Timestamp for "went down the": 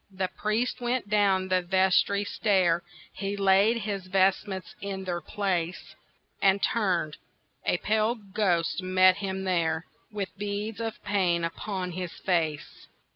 0.81-1.61